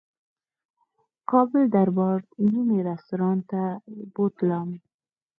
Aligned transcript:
کابل 1.29 1.63
دربار 1.75 2.19
نومي 2.51 2.79
رستورانت 2.89 3.43
ته 3.51 3.63
یې 3.95 4.03
بوتلم. 4.13 4.69